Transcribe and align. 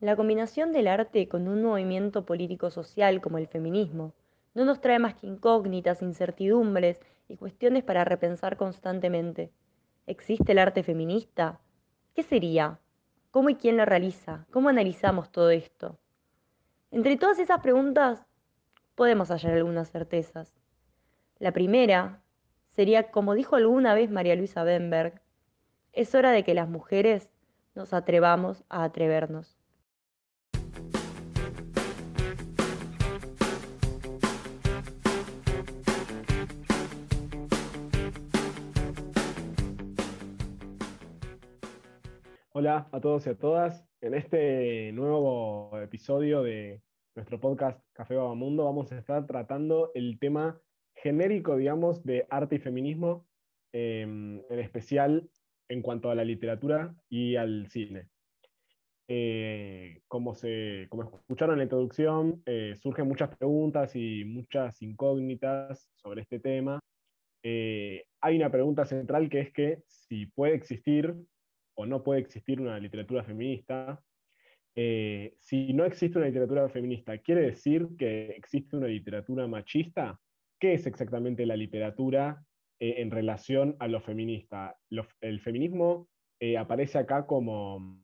La 0.00 0.16
combinación 0.16 0.72
del 0.72 0.88
arte 0.88 1.28
con 1.28 1.48
un 1.48 1.62
movimiento 1.62 2.26
político-social 2.26 3.20
como 3.20 3.38
el 3.38 3.46
feminismo 3.46 4.12
no 4.52 4.64
nos 4.64 4.80
trae 4.80 4.98
más 4.98 5.14
que 5.14 5.26
incógnitas, 5.26 6.02
incertidumbres 6.02 7.00
y 7.28 7.36
cuestiones 7.36 7.84
para 7.84 8.04
repensar 8.04 8.56
constantemente. 8.56 9.50
¿Existe 10.06 10.52
el 10.52 10.58
arte 10.58 10.82
feminista? 10.82 11.60
¿Qué 12.14 12.22
sería? 12.22 12.78
¿Cómo 13.30 13.48
y 13.50 13.54
quién 13.54 13.76
lo 13.76 13.84
realiza? 13.84 14.46
¿Cómo 14.50 14.68
analizamos 14.68 15.30
todo 15.30 15.50
esto? 15.50 15.98
Entre 16.90 17.16
todas 17.16 17.38
esas 17.38 17.60
preguntas 17.60 18.26
podemos 18.94 19.30
hallar 19.30 19.54
algunas 19.54 19.90
certezas. 19.90 20.54
La 21.38 21.52
primera 21.52 22.20
sería, 22.76 23.10
como 23.10 23.34
dijo 23.34 23.56
alguna 23.56 23.94
vez 23.94 24.10
María 24.10 24.36
Luisa 24.36 24.64
Benberg, 24.64 25.20
es 25.92 26.14
hora 26.14 26.30
de 26.30 26.44
que 26.44 26.54
las 26.54 26.68
mujeres 26.68 27.30
nos 27.74 27.92
atrevamos 27.92 28.64
a 28.68 28.84
atrevernos. 28.84 29.56
Hola 42.56 42.88
a 42.92 43.00
todos 43.00 43.26
y 43.26 43.30
a 43.30 43.34
todas. 43.34 43.84
En 44.00 44.14
este 44.14 44.92
nuevo 44.92 45.76
episodio 45.80 46.44
de 46.44 46.80
nuestro 47.16 47.40
podcast 47.40 47.82
Café 47.92 48.16
Mundo 48.16 48.66
vamos 48.66 48.92
a 48.92 48.98
estar 48.98 49.26
tratando 49.26 49.90
el 49.92 50.20
tema 50.20 50.60
genérico, 50.94 51.56
digamos, 51.56 52.04
de 52.04 52.28
arte 52.30 52.54
y 52.54 52.58
feminismo, 52.60 53.26
em, 53.72 54.40
en 54.48 54.58
especial 54.60 55.28
en 55.68 55.82
cuanto 55.82 56.10
a 56.10 56.14
la 56.14 56.24
literatura 56.24 56.94
y 57.08 57.34
al 57.34 57.66
cine. 57.70 58.06
Eh, 59.08 60.02
como, 60.06 60.36
se, 60.36 60.86
como 60.90 61.02
escucharon 61.02 61.54
en 61.54 61.58
la 61.58 61.64
introducción, 61.64 62.40
eh, 62.46 62.76
surgen 62.76 63.08
muchas 63.08 63.36
preguntas 63.36 63.96
y 63.96 64.24
muchas 64.24 64.80
incógnitas 64.80 65.90
sobre 65.96 66.22
este 66.22 66.38
tema. 66.38 66.78
Eh, 67.42 68.04
hay 68.20 68.36
una 68.36 68.52
pregunta 68.52 68.84
central 68.84 69.28
que 69.28 69.40
es 69.40 69.52
que 69.52 69.82
si 69.88 70.26
puede 70.26 70.54
existir 70.54 71.16
o 71.74 71.86
no 71.86 72.02
puede 72.02 72.20
existir 72.20 72.60
una 72.60 72.78
literatura 72.78 73.22
feminista. 73.24 74.02
Eh, 74.76 75.34
si 75.38 75.72
no 75.72 75.84
existe 75.84 76.18
una 76.18 76.26
literatura 76.26 76.68
feminista, 76.68 77.16
¿quiere 77.18 77.42
decir 77.42 77.88
que 77.98 78.30
existe 78.30 78.76
una 78.76 78.88
literatura 78.88 79.46
machista? 79.46 80.18
¿Qué 80.58 80.74
es 80.74 80.86
exactamente 80.86 81.46
la 81.46 81.56
literatura 81.56 82.44
eh, 82.80 82.96
en 82.98 83.10
relación 83.10 83.76
a 83.78 83.88
lo 83.88 84.00
feminista? 84.00 84.76
¿El 85.20 85.40
feminismo 85.40 86.08
eh, 86.40 86.56
aparece 86.58 86.98
acá 86.98 87.26
como, 87.26 88.00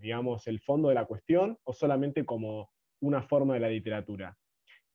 digamos, 0.00 0.46
el 0.46 0.60
fondo 0.60 0.88
de 0.88 0.94
la 0.94 1.06
cuestión 1.06 1.58
o 1.64 1.72
solamente 1.72 2.24
como 2.24 2.70
una 3.00 3.22
forma 3.22 3.54
de 3.54 3.60
la 3.60 3.68
literatura? 3.68 4.36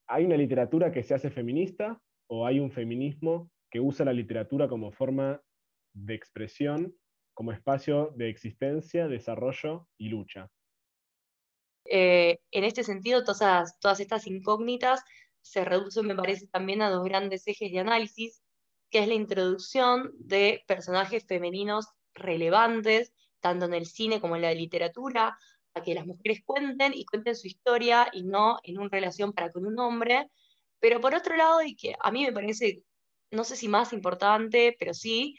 ¿Hay 0.08 0.24
una 0.24 0.36
literatura 0.36 0.90
que 0.90 1.02
se 1.02 1.14
hace 1.14 1.30
feminista 1.30 2.00
o 2.28 2.46
hay 2.46 2.58
un 2.58 2.70
feminismo 2.70 3.50
que 3.70 3.80
usa 3.80 4.04
la 4.04 4.12
literatura 4.12 4.68
como 4.68 4.92
forma 4.92 5.40
de 5.94 6.14
expresión 6.14 6.94
como 7.34 7.52
espacio 7.52 8.12
de 8.16 8.28
existencia, 8.28 9.08
desarrollo 9.08 9.88
y 9.98 10.08
lucha. 10.08 10.50
Eh, 11.84 12.38
en 12.50 12.64
este 12.64 12.84
sentido, 12.84 13.24
todas, 13.24 13.78
todas 13.80 14.00
estas 14.00 14.26
incógnitas 14.26 15.02
se 15.40 15.64
reducen, 15.64 16.06
me 16.06 16.14
parece, 16.14 16.46
también 16.46 16.82
a 16.82 16.90
dos 16.90 17.04
grandes 17.04 17.46
ejes 17.46 17.72
de 17.72 17.80
análisis, 17.80 18.42
que 18.90 19.00
es 19.00 19.08
la 19.08 19.14
introducción 19.14 20.12
de 20.18 20.62
personajes 20.66 21.26
femeninos 21.26 21.86
relevantes, 22.14 23.12
tanto 23.40 23.66
en 23.66 23.74
el 23.74 23.86
cine 23.86 24.20
como 24.20 24.36
en 24.36 24.42
la 24.42 24.54
literatura, 24.54 25.36
a 25.74 25.82
que 25.82 25.94
las 25.94 26.06
mujeres 26.06 26.42
cuenten 26.44 26.92
y 26.94 27.04
cuenten 27.04 27.34
su 27.34 27.46
historia 27.46 28.08
y 28.12 28.22
no 28.22 28.58
en 28.62 28.78
una 28.78 28.88
relación 28.88 29.32
para 29.32 29.50
con 29.50 29.66
un 29.66 29.78
hombre. 29.80 30.30
Pero 30.78 31.00
por 31.00 31.14
otro 31.14 31.36
lado, 31.36 31.62
y 31.62 31.74
que 31.74 31.94
a 31.98 32.10
mí 32.10 32.24
me 32.24 32.32
parece, 32.32 32.84
no 33.30 33.44
sé 33.44 33.56
si 33.56 33.68
más 33.68 33.92
importante, 33.92 34.76
pero 34.78 34.94
sí, 34.94 35.36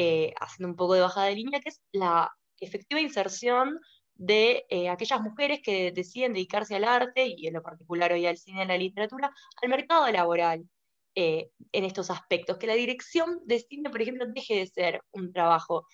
eh, 0.00 0.32
haciendo 0.40 0.70
un 0.70 0.76
poco 0.76 0.94
de 0.94 1.00
bajada 1.00 1.26
de 1.26 1.34
línea, 1.34 1.60
que 1.60 1.70
es 1.70 1.82
la 1.90 2.30
efectiva 2.60 3.00
inserción 3.00 3.80
de 4.14 4.64
eh, 4.70 4.88
aquellas 4.88 5.20
mujeres 5.20 5.60
que 5.60 5.90
deciden 5.90 6.34
dedicarse 6.34 6.76
al 6.76 6.84
arte, 6.84 7.26
y 7.26 7.48
en 7.48 7.54
lo 7.54 7.62
particular 7.62 8.12
hoy 8.12 8.24
al 8.24 8.36
cine 8.38 8.60
y 8.60 8.62
a 8.62 8.66
la 8.66 8.78
literatura, 8.78 9.32
al 9.60 9.68
mercado 9.68 10.08
laboral 10.12 10.68
eh, 11.16 11.50
en 11.72 11.84
estos 11.84 12.10
aspectos. 12.12 12.58
Que 12.58 12.68
la 12.68 12.74
dirección 12.74 13.40
de 13.44 13.58
cine, 13.58 13.90
por 13.90 14.00
ejemplo, 14.00 14.24
deje 14.28 14.54
de 14.60 14.66
ser 14.68 15.02
un 15.10 15.32
trabajo 15.32 15.84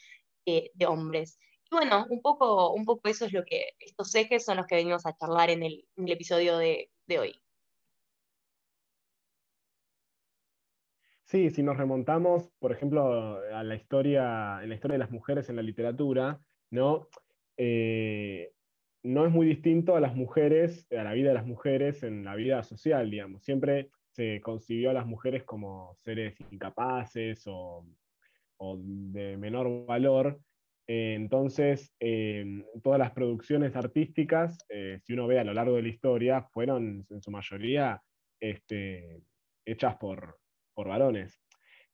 de 0.44 0.86
hombres. 0.86 1.38
Y 1.71 1.75
bueno, 1.75 2.06
un 2.10 2.21
poco, 2.21 2.72
un 2.75 2.84
poco 2.84 3.09
eso 3.09 3.25
es 3.25 3.32
lo 3.32 3.42
que 3.44 3.71
estos 3.81 4.15
ejes 4.15 4.44
son 4.44 4.59
los 4.59 4.66
que 4.66 4.75
venimos 4.76 5.06
a 5.06 5.16
charlar 5.16 5.48
en 5.48 5.62
el, 5.62 5.86
episodio 5.97 6.59
de 6.59 6.91
hoy. 7.19 7.44
Sí, 11.24 11.50
si 11.50 11.62
nos 11.62 11.78
remontamos, 11.78 12.50
por 12.58 12.70
ejemplo, 12.70 13.38
a 13.52 13.64
la 13.64 13.74
historia, 13.74 14.60
en 14.62 14.68
la 14.68 14.74
historia 14.74 14.94
de 14.94 14.98
las 14.98 15.10
mujeres 15.10 15.48
en 15.48 15.56
la 15.56 15.62
literatura, 15.62 16.38
¿no? 16.70 17.08
Eh, 17.56 18.52
no 19.02 19.26
es 19.26 19.32
muy 19.32 19.46
distinto 19.46 19.96
a 19.96 20.00
las 20.00 20.14
mujeres, 20.14 20.86
a 20.92 21.02
la 21.02 21.14
vida 21.14 21.28
de 21.28 21.34
las 21.34 21.46
mujeres 21.46 22.02
en 22.02 22.24
la 22.24 22.34
vida 22.34 22.62
social, 22.62 23.10
digamos. 23.10 23.42
Siempre 23.42 23.90
se 24.10 24.40
concibió 24.42 24.90
a 24.90 24.94
las 24.94 25.06
mujeres 25.06 25.44
como 25.44 25.96
seres 26.04 26.36
incapaces 26.50 27.42
o, 27.46 27.86
de 28.78 29.36
menor 29.38 29.86
valor. 29.86 30.38
Eh, 30.86 31.14
entonces, 31.14 31.94
todas 32.82 32.98
las 32.98 33.12
producciones 33.12 33.74
artísticas, 33.76 34.58
eh, 34.68 35.00
si 35.02 35.14
uno 35.14 35.26
ve 35.26 35.38
a 35.38 35.44
lo 35.44 35.54
largo 35.54 35.76
de 35.76 35.82
la 35.82 35.88
historia, 35.88 36.42
fueron 36.42 37.06
en 37.08 37.22
su 37.22 37.30
mayoría 37.30 38.02
este, 38.41 39.22
hechas 39.64 39.96
por, 39.96 40.38
por 40.74 40.88
varones. 40.88 41.40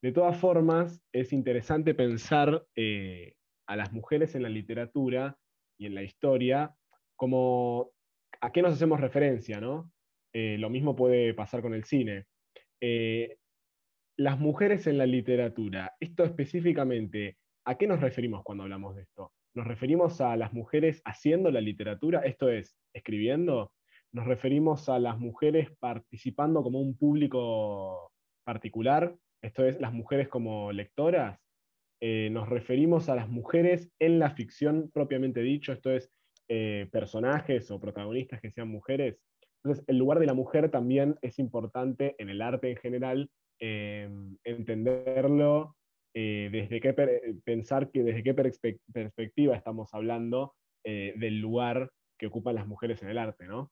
De 0.02 0.12
todas 0.12 0.36
formas, 0.38 1.02
es 1.12 1.32
interesante 1.32 1.94
pensar 1.94 2.64
eh, 2.74 3.34
a 3.66 3.76
las 3.76 3.92
mujeres 3.92 4.34
en 4.34 4.42
la 4.42 4.48
literatura 4.48 5.36
y 5.78 5.86
en 5.86 5.94
la 5.94 6.02
historia 6.02 6.74
como 7.16 7.92
a 8.40 8.50
qué 8.50 8.62
nos 8.62 8.72
hacemos 8.72 9.00
referencia, 9.00 9.60
¿no? 9.60 9.92
Eh, 10.32 10.56
lo 10.58 10.70
mismo 10.70 10.96
puede 10.96 11.34
pasar 11.34 11.60
con 11.60 11.74
el 11.74 11.84
cine. 11.84 12.26
Eh, 12.80 13.36
las 14.16 14.38
mujeres 14.38 14.86
en 14.86 14.98
la 14.98 15.06
literatura, 15.06 15.96
esto 16.00 16.24
específicamente, 16.24 17.38
¿a 17.66 17.76
qué 17.76 17.86
nos 17.86 18.00
referimos 18.00 18.42
cuando 18.42 18.64
hablamos 18.64 18.96
de 18.96 19.02
esto? 19.02 19.32
¿Nos 19.54 19.66
referimos 19.66 20.20
a 20.20 20.36
las 20.36 20.52
mujeres 20.52 21.02
haciendo 21.04 21.50
la 21.50 21.60
literatura? 21.60 22.20
Esto 22.20 22.48
es, 22.48 22.78
escribiendo. 22.94 23.72
¿Nos 24.12 24.26
referimos 24.26 24.88
a 24.88 24.98
las 24.98 25.18
mujeres 25.18 25.70
participando 25.78 26.62
como 26.62 26.80
un 26.80 26.96
público 26.96 28.12
particular, 28.52 29.14
esto 29.44 29.64
es 29.64 29.80
las 29.80 29.92
mujeres 29.92 30.26
como 30.28 30.72
lectoras, 30.72 31.38
eh, 32.02 32.30
nos 32.32 32.48
referimos 32.48 33.08
a 33.08 33.14
las 33.14 33.28
mujeres 33.28 33.92
en 34.00 34.18
la 34.18 34.30
ficción 34.30 34.90
propiamente 34.92 35.40
dicho, 35.40 35.72
esto 35.72 35.92
es 35.92 36.10
eh, 36.48 36.88
personajes 36.90 37.70
o 37.70 37.78
protagonistas 37.78 38.40
que 38.40 38.50
sean 38.50 38.68
mujeres. 38.68 39.20
Entonces, 39.62 39.84
el 39.86 39.98
lugar 39.98 40.18
de 40.18 40.26
la 40.26 40.34
mujer 40.34 40.68
también 40.68 41.16
es 41.22 41.38
importante 41.38 42.16
en 42.18 42.28
el 42.28 42.42
arte 42.42 42.70
en 42.70 42.76
general, 42.78 43.30
em, 43.60 44.36
entenderlo, 44.42 45.76
eh, 46.12 46.48
desde 46.50 46.80
qué 46.80 46.92
pensar 47.44 47.90
que 47.92 48.02
desde 48.02 48.24
qué 48.24 48.34
perspectiva 48.34 49.54
estamos 49.54 49.94
hablando 49.94 50.54
del 50.82 51.38
lugar 51.40 51.90
que 52.18 52.26
ocupan 52.26 52.54
las 52.54 52.66
mujeres 52.66 53.02
en 53.02 53.10
el 53.10 53.18
arte, 53.18 53.46
¿no? 53.46 53.70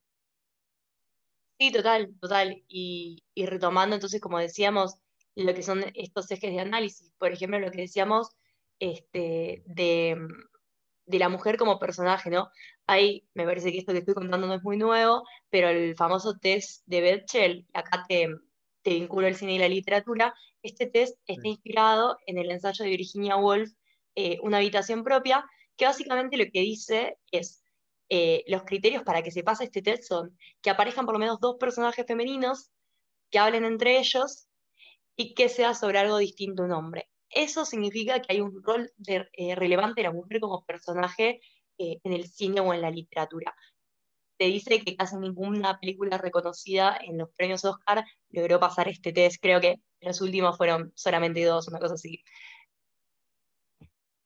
Sí, 1.59 1.73
total, 1.73 2.15
total. 2.21 2.63
Y, 2.69 3.23
retomando 3.37 3.97
entonces, 3.97 4.21
como 4.21 4.39
decíamos, 4.39 4.97
lo 5.35 5.55
que 5.55 5.63
son 5.63 5.85
estos 5.95 6.31
ejes 6.31 6.53
de 6.53 6.61
análisis, 6.61 7.13
por 7.19 7.33
ejemplo, 7.33 7.59
lo 7.59 7.71
que 7.71 7.83
decíamos 7.83 8.29
este, 8.79 9.63
de, 9.67 10.17
la 11.07 11.29
mujer 11.29 11.57
como 11.57 11.79
personaje, 11.79 12.31
¿no? 12.31 12.49
Ahí 12.87 13.29
me 13.35 13.45
parece 13.45 13.73
que 13.73 13.79
esto 13.79 13.93
que 13.93 13.99
estoy 13.99 14.15
contando 14.15 14.47
no 14.47 14.55
es 14.55 14.63
muy 14.63 14.77
nuevo, 14.77 15.25
pero 15.51 15.69
el 15.69 15.97
famoso 15.97 16.39
test 16.39 16.83
de 16.87 17.01
Betchel, 17.01 17.67
acá 17.73 18.05
te, 18.09 18.29
te 18.83 18.91
vinculo 18.91 19.27
el 19.27 19.37
cine 19.37 19.55
y 19.55 19.59
la 19.59 19.69
literatura, 19.69 20.35
este 20.63 20.87
test 20.87 21.19
está 21.27 21.49
inspirado 21.49 22.19
en 22.27 22.39
el 22.39 22.51
ensayo 22.51 22.85
de 22.85 22.91
Virginia 22.91 23.37
Woolf, 23.37 23.73
eh, 24.15 24.39
Una 24.43 24.59
habitación 24.59 25.05
propia, 25.05 25.45
que 25.77 25.87
básicamente 25.87 26.37
lo 26.37 26.45
que 26.53 26.61
dice 26.61 27.19
es 27.31 27.63
eh, 28.09 28.45
los 28.47 28.63
criterios 28.63 29.03
para 29.03 29.23
que 29.23 29.31
se 29.31 29.43
pase 29.43 29.65
este 29.65 29.83
test 29.83 30.05
son 30.05 30.37
que 30.63 30.71
aparezcan 30.71 31.05
por 31.05 31.15
lo 31.15 31.19
menos 31.19 31.41
dos 31.41 31.57
personajes 31.57 32.07
femeninos, 32.07 32.71
que 33.31 33.39
hablen 33.39 33.65
entre 33.65 33.99
ellos 33.99 34.49
y 35.17 35.35
que 35.35 35.49
sea 35.49 35.75
sobre 35.75 35.99
algo 35.99 36.19
distinto 36.19 36.63
un 36.63 36.73
hombre. 36.73 37.09
Eso 37.31 37.65
significa 37.65 38.21
que 38.23 38.33
hay 38.33 38.41
un 38.41 38.63
rol 38.63 38.91
eh, 39.07 39.55
relevante 39.55 40.01
de 40.01 40.09
la 40.09 40.13
mujer 40.13 40.41
como 40.41 40.65
personaje 40.65 41.41
eh, 41.77 41.99
en 42.03 42.13
el 42.13 42.29
cine 42.29 42.61
o 42.61 42.73
en 42.73 42.81
la 42.81 42.91
literatura. 42.91 43.55
Se 44.39 44.47
dice 44.47 44.83
que 44.83 44.97
casi 44.97 45.17
ninguna 45.17 45.79
película 45.79 46.17
reconocida 46.17 46.97
en 47.03 47.19
los 47.19 47.29
premios 47.37 47.65
Oscar 47.65 48.05
logró 48.31 48.61
pasar 48.61 48.89
este 48.89 49.13
test. 49.13 49.37
Creo 49.43 49.61
que 49.61 49.81
los 50.01 50.21
últimos 50.21 50.57
fueron 50.57 50.93
solamente 50.95 51.45
dos, 51.45 51.69
una 51.69 51.81
cosa 51.81 51.95
así. 51.95 52.23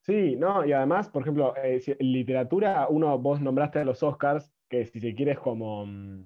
Sí, 0.02 0.34
no, 0.34 0.66
y 0.66 0.72
además, 0.72 1.08
por 1.08 1.22
ejemplo, 1.22 1.54
en 1.56 1.80
literatura, 2.12 2.88
uno, 2.88 3.16
vos 3.20 3.40
nombraste 3.40 3.78
a 3.78 3.84
los 3.84 4.02
Oscars, 4.02 4.52
que 4.68 4.84
si 4.84 4.98
se 4.98 5.14
quiere 5.14 5.32
es 5.32 5.38
como, 5.38 5.86
mm, 5.86 6.24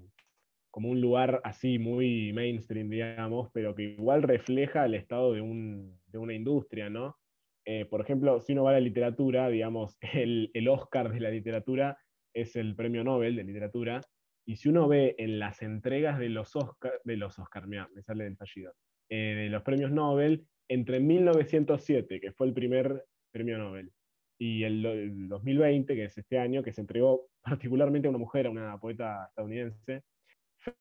como 0.71 0.89
un 0.91 1.01
lugar 1.03 1.43
así 1.45 1.79
muy 1.79 2.33
mainstream, 2.33 2.89
digamos, 2.89 3.51
pero 3.53 3.75
que 3.75 3.83
igual 3.83 4.23
refleja 4.23 4.87
el 4.87 4.95
estado 4.95 5.35
de, 5.35 5.43
una 5.43 6.35
industria, 6.35 6.89
¿no? 6.89 7.19
Eh, 7.67 7.85
por 7.85 8.01
ejemplo, 8.01 8.41
si 8.41 8.55
uno 8.55 8.65
va 8.65 8.71
a 8.71 8.75
la 8.75 8.81
literatura, 8.81 9.49
digamos, 9.51 9.99
el, 10.55 10.69
Oscar 10.69 11.13
de 11.13 11.21
la 11.21 11.31
literatura 11.31 11.99
es 12.35 12.57
el 12.57 12.77
premio 12.77 13.05
Nobel 13.05 13.37
de 13.37 13.45
literatura, 13.45 14.01
y 14.47 14.57
si 14.57 14.71
uno 14.71 14.89
ve 14.89 15.17
en 15.19 15.39
las 15.39 15.61
entregas 15.61 16.19
de 16.19 16.31
los 16.31 16.57
Oscar, 16.57 16.95
de 17.05 17.17
los 17.19 17.39
Oscar, 17.39 17.67
mira, 17.67 17.91
me 17.95 18.03
sale 18.03 18.27
el 18.27 18.37
fallido, 18.39 18.73
eh, 19.11 19.35
de 19.37 19.51
los 19.51 19.63
premios 19.63 19.93
Nobel, 19.93 20.47
entre 20.69 20.99
1907, 21.01 22.21
que 22.21 22.33
fue 22.33 22.47
el 22.47 22.55
primer 22.55 23.05
premio 23.37 23.59
Nobel, 23.59 23.93
y 24.39 24.65
el, 24.65 24.85
el, 24.85 25.29
2020, 25.29 25.95
que 25.95 26.05
es 26.05 26.17
este 26.17 26.39
año, 26.39 26.63
que 26.63 26.73
se 26.73 26.81
entregó 26.81 27.29
particularmente 27.43 28.09
a 28.09 28.11
una 28.11 28.19
mujer, 28.19 28.47
a 28.47 28.51
una 28.51 28.79
poeta 28.79 29.27
estadounidense, 29.29 30.03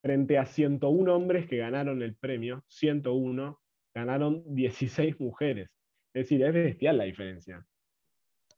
frente 0.02 0.38
a 0.38 0.46
101 0.46 1.14
hombres 1.14 1.48
que 1.48 1.58
ganaron 1.58 2.02
el 2.02 2.16
premio, 2.16 2.64
101, 2.68 3.60
ganaron 3.94 4.44
16 4.56 5.20
mujeres. 5.20 5.70
Es 6.14 6.24
decir, 6.24 6.44
es 6.44 6.54
bestial 6.54 6.98
la 6.98 7.04
diferencia. 7.04 7.66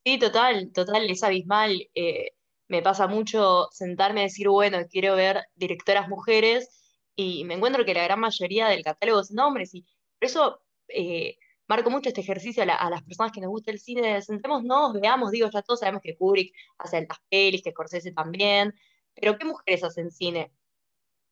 Sí, 0.06 0.20
total, 0.20 0.72
total, 0.72 1.10
es 1.10 1.24
abismal. 1.24 1.90
Eh, 1.96 2.32
me 2.68 2.82
pasa 2.82 3.08
mucho 3.08 3.68
sentarme 3.72 4.22
a 4.22 4.24
decir, 4.24 4.48
bueno, 4.48 4.78
quiero 4.90 5.16
ver 5.16 5.44
directoras 5.56 6.08
mujeres 6.08 7.02
y 7.16 7.44
me 7.46 7.56
encuentro 7.56 7.84
que 7.84 7.94
la 7.94 8.04
gran 8.04 8.20
mayoría 8.20 8.68
del 8.68 8.84
catálogo 8.84 9.24
son 9.24 9.40
hombres 9.40 9.74
y 9.74 9.82
por 9.82 10.28
eso 10.28 10.62
eh, 10.88 11.38
marco 11.68 11.90
mucho 11.90 12.10
este 12.10 12.22
ejercicio 12.22 12.64
a, 12.64 12.90
las 12.90 13.04
personas 13.04 13.32
que 13.32 13.42
nos 13.42 13.50
gusta 13.50 13.72
el 13.72 13.80
cine, 13.80 14.22
sentémonos, 14.22 14.94
veamos, 14.94 15.32
digo, 15.32 15.50
ya 15.52 15.62
todos 15.62 15.80
sabemos 15.82 16.02
que 16.02 16.16
Kubrick 16.18 16.54
hace 16.78 17.06
las 17.08 17.20
pelis, 17.30 17.62
que 17.62 17.72
Scorsese 17.72 18.12
también, 18.12 18.74
pero 19.14 19.38
¿qué 19.38 19.46
mujeres 19.46 19.84
hacen 19.84 20.12
cine? 20.12 20.52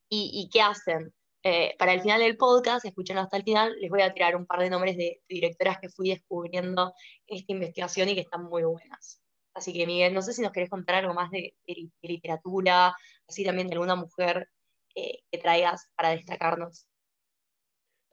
y, 0.09 0.49
qué 0.51 0.61
hacen. 0.61 1.13
Eh, 1.43 1.75
para 1.77 1.93
el 1.93 2.01
final 2.01 2.21
del 2.21 2.37
podcast, 2.37 2.85
escuchando 2.85 3.21
hasta 3.21 3.37
el 3.37 3.43
final, 3.43 3.75
les 3.79 3.89
voy 3.89 4.01
a 4.01 4.13
tirar 4.13 4.35
un 4.35 4.45
par 4.45 4.59
de 4.59 4.69
nombres 4.69 4.97
de, 4.97 5.21
directoras 5.27 5.77
que 5.79 5.89
fui 5.89 6.09
descubriendo 6.09 6.93
en 7.27 7.37
esta 7.37 7.53
investigación 7.53 8.09
y 8.09 8.15
que 8.15 8.21
están 8.21 8.43
muy 8.45 8.63
buenas. 8.63 9.21
Así 9.53 9.71
que, 9.73 9.85
Miguel, 9.85 10.13
no 10.13 10.21
sé 10.21 10.33
si 10.33 10.41
nos 10.41 10.51
querés 10.51 10.69
contar 10.69 10.95
algo 10.95 11.13
más 11.13 11.29
de, 11.31 11.55
literatura, 12.01 12.95
así 13.27 13.45
también 13.45 13.67
de 13.67 13.73
alguna 13.73 13.95
mujer 13.95 14.49
eh, 14.95 15.19
que 15.31 15.37
traigas 15.37 15.87
para 15.95 16.09
destacarnos. 16.09 16.87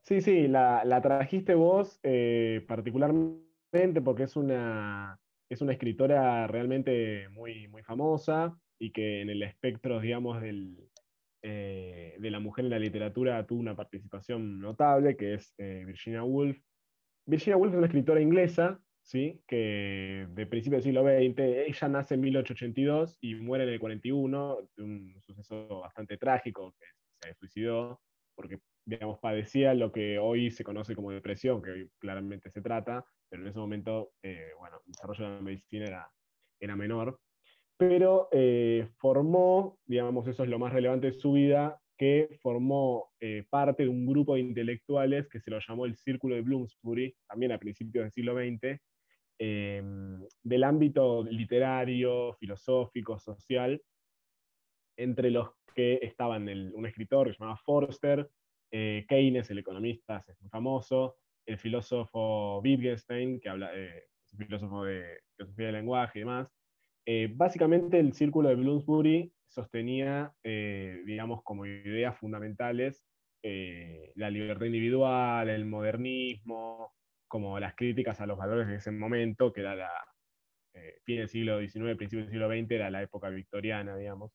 Sí, 0.04 0.20
sí, 0.20 0.49
la, 0.49 1.00
trajiste 1.00 1.54
vos 1.54 2.00
eh, 2.02 2.64
particularmente 2.66 4.00
porque 4.02 4.25
es 4.25 4.37
una, 4.37 5.19
es 5.49 5.60
una 5.62 5.72
escritora 5.72 6.46
realmente 6.49 7.28
muy, 7.31 7.69
muy 7.69 7.82
famosa 7.84 8.58
y 8.81 8.90
que 8.90 9.20
en 9.20 9.31
el 9.31 9.43
espectro, 9.44 10.00
digamos, 10.00 10.43
del, 10.43 10.76
eh, 11.43 12.16
de 12.19 12.31
la 12.31 12.40
mujer 12.40 12.64
en 12.64 12.72
la 12.72 12.81
literatura 12.81 13.46
tuvo 13.46 13.60
una 13.60 13.76
participación 13.76 14.60
notable, 14.60 15.16
que 15.16 15.34
es 15.34 15.54
eh, 15.58 15.84
Virginia 15.87 16.25
Woolf. 16.25 16.58
Virginia 17.25 17.56
Woolf 17.56 17.72
es 17.72 17.78
una 17.78 17.87
escritora 17.87 18.20
inglesa, 18.20 18.81
¿sí? 19.02 19.40
que 19.46 20.26
de 20.31 20.46
principio 20.46 20.78
del 20.78 20.84
siglo 20.84 21.02
XX, 21.02 21.38
ella 21.69 21.88
nace 21.88 22.14
en 22.14 22.20
1882 22.22 23.19
y 23.20 23.37
muere 23.37 23.64
en 23.64 23.70
el 23.70 23.78
41, 23.78 24.58
de 24.76 24.82
un 24.82 25.20
suceso 25.20 25.81
bastante 25.81 26.16
trágico, 26.19 26.75
que 26.76 26.87
se 27.28 27.34
suicidó, 27.34 28.00
porque 28.34 28.58
digamos, 28.84 29.19
padecía 29.20 29.75
lo 29.75 29.93
que 29.93 30.19
hoy 30.19 30.50
se 30.50 30.64
conoce 30.64 30.94
como 30.94 31.12
depresión, 31.12 31.62
que 31.62 31.70
hoy 31.70 31.90
claramente 31.99 32.50
se 32.50 32.62
trata, 32.62 33.05
pero 33.29 33.43
en 33.43 33.49
ese 33.49 33.58
momento, 33.58 34.12
eh, 34.23 34.50
bueno, 34.58 34.79
el 34.84 34.93
desarrollo 34.93 35.25
de 35.25 35.37
la 35.37 35.40
medicina 35.40 35.84
era, 35.87 36.11
era 36.61 36.76
menor. 36.76 37.20
Pero 37.76 38.29
eh, 38.32 38.88
formó, 38.99 39.79
digamos, 39.87 40.26
eso 40.29 40.44
es 40.44 40.49
lo 40.49 40.58
más 40.58 40.73
relevante 40.73 41.08
de 41.08 41.12
su 41.12 41.32
vida, 41.32 41.81
que 41.96 42.38
formó 42.43 43.12
eh, 43.20 43.44
parte 43.49 43.84
de 43.84 43.88
un 43.88 44.06
grupo 44.06 44.34
de 44.34 44.40
intelectuales 44.40 45.28
que 45.28 45.40
se 45.40 45.50
lo 45.50 45.58
llamó 45.61 45.87
el 45.87 45.96
Círculo 45.96 46.35
de 46.35 46.43
Bloomsbury, 46.43 47.14
también 47.28 47.52
a 47.52 47.58
principios 47.58 48.05
del 48.05 48.12
siglo 48.12 48.35
XX, 48.35 48.81
em, 49.38 50.20
del 50.43 50.64
ámbito 50.64 51.23
literario, 51.25 52.35
filosófico, 52.35 53.19
social, 53.19 53.81
entre 54.96 55.31
los 55.31 55.50
que 55.75 56.00
estaban 56.02 56.49
un 56.75 56.87
escritor 56.87 57.28
que 57.28 57.35
se 57.35 57.38
llamaba 57.38 57.61
Forster, 57.64 58.28
eh, 58.72 59.04
Keynes, 59.08 59.48
el 59.50 59.58
economista, 59.58 60.24
es 60.26 60.40
muy 60.40 60.50
famoso, 60.50 61.19
el 61.46 61.58
filósofo 61.58 62.60
Wittgenstein, 62.60 63.38
que 63.38 63.48
habla, 63.48 63.72
es 63.74 64.32
un 64.32 64.38
filósofo 64.40 64.84
de 64.84 65.20
filosofía 65.36 65.66
del 65.66 65.74
lenguaje 65.76 66.19
y 66.19 66.22
demás, 66.22 66.48
eh, 67.04 67.28
básicamente 67.34 67.98
el 67.98 68.12
círculo 68.12 68.48
de 68.48 68.54
Bloomsbury 68.54 69.32
sostenía, 69.48 70.32
eh, 70.44 71.02
digamos, 71.04 71.42
como 71.42 71.66
ideas 71.66 72.16
fundamentales 72.16 73.04
eh, 73.42 74.12
la 74.14 74.30
libertad 74.30 74.66
individual, 74.66 75.48
el 75.48 75.64
modernismo, 75.64 76.94
como 77.26 77.58
las 77.58 77.75
críticas 77.75 78.20
a 78.20 78.26
los 78.26 78.38
valores 78.38 78.68
de 78.68 78.76
ese 78.76 78.92
momento, 78.92 79.52
que 79.52 79.62
era 79.62 79.75
la 79.75 79.90
fin 81.04 81.18
del 81.18 81.28
siglo 81.28 81.58
XIX, 81.60 81.96
principio 81.96 82.20
del 82.20 82.30
siglo 82.30 82.48
XX, 82.48 82.70
era 82.70 82.90
la 82.90 83.02
época 83.02 83.28
victoriana, 83.30 83.96
digamos, 83.96 84.32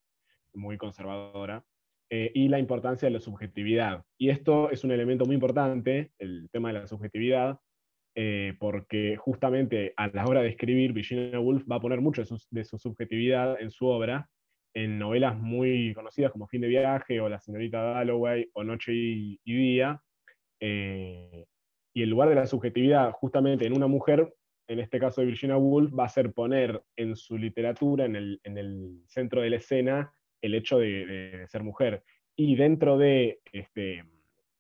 muy 0.53 0.77
conservadora, 0.77 1.63
y 2.09 2.47
la 2.47 2.59
importancia 2.59 3.07
de 3.07 3.13
la 3.13 3.19
subjetividad. 3.19 4.03
Y 4.17 4.29
esto 4.29 4.69
es 4.71 4.83
un 4.83 4.91
elemento 4.91 5.25
muy 5.25 5.35
importante, 5.35 6.11
el 6.19 6.49
tema 6.51 6.69
de 6.69 6.79
la 6.79 6.87
subjetividad, 6.87 7.59
eh, 8.19 8.55
porque 8.57 9.15
justamente 9.15 9.93
a 9.95 10.07
la 10.07 10.25
hora 10.25 10.41
de 10.41 10.49
escribir, 10.49 10.91
Virginia 10.91 11.39
Woolf 11.39 11.69
va 11.71 11.75
a 11.75 11.79
poner 11.79 12.01
mucho 12.01 12.23
de 12.49 12.63
su, 12.63 12.79
subjetividad 12.79 13.61
en 13.61 13.69
su 13.69 13.85
obra, 13.85 14.27
en 14.73 14.97
novelas 14.97 15.37
muy 15.37 15.93
conocidas 15.93 16.31
como 16.31 16.47
Fin 16.47 16.61
de 16.61 16.67
Viaje 16.67 17.21
o 17.21 17.29
La 17.29 17.39
señorita 17.39 17.79
Dalloway 17.79 18.49
o 18.53 18.63
Noche 18.63 18.91
y, 18.91 19.39
Día. 19.45 20.01
Eh, 20.59 21.45
y 21.93 22.01
el 22.01 22.09
lugar 22.09 22.29
de 22.29 22.35
la 22.35 22.47
subjetividad 22.47 23.11
justamente 23.11 23.67
en 23.67 23.77
una 23.77 23.85
mujer, 23.85 24.33
en 24.67 24.79
este 24.79 24.99
caso 24.99 25.21
de 25.21 25.27
Virginia 25.27 25.57
Woolf, 25.57 25.93
va 25.93 26.05
a 26.05 26.09
ser 26.09 26.33
poner 26.33 26.81
en 26.95 27.15
su 27.15 27.37
literatura, 27.37 28.05
en 28.05 28.15
el, 28.15 29.03
centro 29.05 29.41
de 29.41 29.51
la 29.51 29.57
escena, 29.57 30.11
el 30.41 30.55
hecho 30.55 30.79
de, 30.79 31.45
ser 31.47 31.63
mujer. 31.63 32.03
Y 32.35 32.55
dentro 32.55 32.97
de, 32.97 33.39
este, 33.51 34.03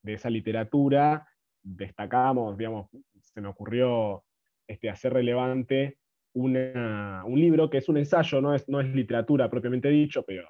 de 0.01 0.13
esa 0.13 0.29
literatura 0.29 1.27
destacamos, 1.61 2.57
digamos, 2.57 2.89
se 3.21 3.41
me 3.41 3.47
ocurrió 3.47 4.23
este, 4.67 4.89
hacer 4.89 5.13
relevante 5.13 5.97
un 6.33 7.39
libro 7.39 7.69
que 7.69 7.79
es 7.79 7.89
un 7.89 7.97
ensayo, 7.97 8.41
no 8.41 8.53
es, 8.53 8.69
no 8.69 8.79
es 8.79 8.87
literatura 8.93 9.49
propiamente 9.49 9.89
dicho, 9.89 10.23
pero 10.23 10.47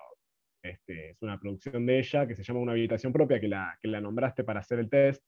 este, 0.62 1.12
es 1.12 1.22
una 1.22 1.40
producción 1.40 1.86
de 1.86 2.00
ella 2.00 2.28
que 2.28 2.36
se 2.36 2.44
llama 2.44 2.60
Una 2.60 2.74
habitación 2.74 3.14
propia, 3.14 3.40
que 3.40 3.48
la, 3.48 3.78
que 3.82 3.88
la 3.88 4.02
nombraste 4.02 4.44
para 4.44 4.60
hacer 4.60 4.80
el 4.80 4.90
test. 4.90 5.24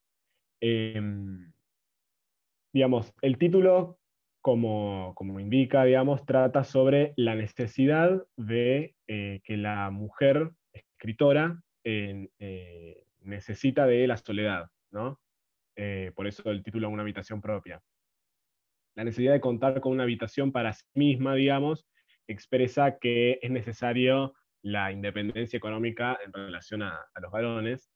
Em, 0.62 1.51
digamos, 2.74 3.13
el 3.21 3.38
título, 3.38 3.99
como, 4.41 5.13
como, 5.15 5.39
indica, 5.39 5.84
digamos, 5.84 6.25
trata 6.25 6.63
sobre 6.63 7.13
la 7.17 7.36
necesidad 7.36 8.25
de 8.38 8.96
eh, 9.08 9.41
que 9.43 9.58
la 9.58 9.89
mujer 9.91 10.51
escritora 10.74 11.62
eh, 11.84 12.29
necesita 13.22 13.86
de 13.86 14.08
la 14.08 14.17
soledad, 14.17 14.67
¿no? 14.91 15.19
Eh, 15.75 16.12
por 16.13 16.27
eso 16.27 16.51
el 16.51 16.62
título 16.62 16.89
Una 16.89 17.03
habitación 17.03 17.39
propia. 17.41 17.81
La 18.96 19.05
necesidad 19.05 19.31
de 19.31 19.39
contar 19.39 19.79
con 19.79 19.93
una 19.93 20.03
habitación 20.03 20.51
para 20.51 20.74
sí 20.74 20.84
misma, 20.93 21.36
digamos, 21.36 21.88
expresa 22.27 22.98
que 23.00 23.39
es 23.41 23.50
necesario 23.50 24.34
la 24.62 24.91
independencia 24.91 25.55
económica 25.55 26.19
en 26.25 26.34
relación 26.34 26.84
a, 26.84 27.00
los 27.22 27.31
varones. 27.31 27.89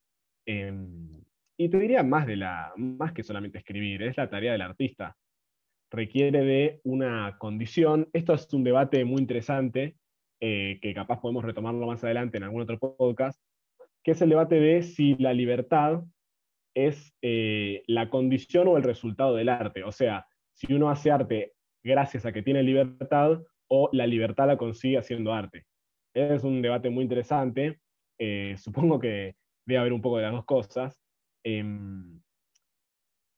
Em, 0.45 1.21
y 1.57 1.69
te 1.69 1.77
diría 1.77 2.03
más, 2.03 2.25
de 2.25 2.37
la, 2.37 2.71
más 2.77 3.11
que 3.11 3.23
solamente 3.23 3.57
escribir, 3.57 4.01
es 4.03 4.15
la 4.15 4.29
tarea 4.29 4.53
del 4.53 4.61
artista. 4.61 5.17
Requiere 5.93 6.43
de 6.43 6.81
una 6.85 7.37
condición. 7.37 8.09
Esto 8.13 8.33
es 8.33 8.51
un 8.51 8.63
debate 8.63 9.05
muy 9.05 9.21
interesante, 9.21 9.95
eh, 10.41 10.79
que 10.81 10.91
capaz 10.91 11.21
podemos 11.21 11.45
retomarlo 11.45 11.85
más 11.85 12.03
adelante 12.03 12.37
en 12.37 12.43
algún 12.45 12.63
otro 12.63 12.79
podcast, 12.79 13.39
que 14.03 14.13
es 14.13 14.21
el 14.23 14.29
debate 14.29 14.55
de 14.55 14.81
si 14.81 15.13
la 15.17 15.33
libertad 15.33 16.01
es 16.75 17.13
eh, 17.21 17.83
la 17.85 18.09
condición 18.09 18.69
o 18.69 18.77
el 18.77 18.81
resultado 18.81 19.35
del 19.35 19.49
arte. 19.49 19.83
O 19.83 19.91
sea, 19.91 20.25
si 20.53 20.73
uno 20.73 20.89
hace 20.89 21.11
arte 21.11 21.53
gracias 21.83 22.25
a 22.25 22.33
que 22.33 22.41
tiene 22.41 22.63
libertad 22.63 23.43
o 23.67 23.89
la 23.93 24.07
libertad 24.07 24.47
la 24.47 24.57
consigue 24.57 24.97
haciendo 24.97 25.31
arte. 25.31 25.67
Es 26.15 26.43
un 26.43 26.63
debate 26.63 26.89
muy 26.89 27.03
interesante. 27.03 27.79
Eh, 28.17 28.55
supongo 28.57 28.99
que 28.99 29.35
debe 29.63 29.79
haber 29.79 29.93
un 29.93 30.01
poco 30.01 30.17
de 30.17 30.23
las 30.23 30.31
dos 30.31 30.45
cosas. 30.45 30.99
Em, 31.43 32.19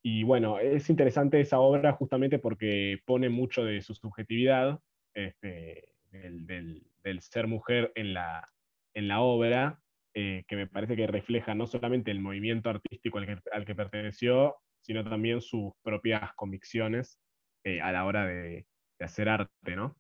y 0.07 0.21
bueno, 0.21 0.59
es 0.59 0.87
interesante 0.91 1.41
esa 1.41 1.59
obra 1.59 1.93
justamente 1.93 2.37
porque 2.37 2.99
pone 3.05 3.27
mucho 3.27 3.65
de 3.65 3.81
su 3.81 3.95
subjetividad, 3.95 4.79
este, 5.15 5.95
del, 6.11 6.83
ser 7.21 7.47
mujer 7.47 7.91
en 7.95 8.13
la, 8.13 8.47
en 8.93 9.07
la 9.07 9.21
obra, 9.21 9.81
eh, 10.13 10.43
que 10.47 10.57
me 10.57 10.67
parece 10.67 10.95
que 10.95 11.07
refleja 11.07 11.55
no 11.55 11.65
solamente 11.65 12.11
el 12.11 12.19
movimiento 12.19 12.69
artístico 12.69 13.17
al 13.17 13.65
que, 13.65 13.73
perteneció, 13.73 14.57
sino 14.81 15.03
también 15.03 15.41
sus 15.41 15.73
propias 15.81 16.35
convicciones 16.35 17.19
eh, 17.63 17.81
a 17.81 17.91
la 17.91 18.05
hora 18.05 18.27
de, 18.27 18.67
hacer 18.99 19.27
arte, 19.27 19.75
¿no? 19.75 19.97